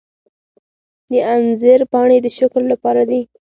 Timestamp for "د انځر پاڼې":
1.11-2.17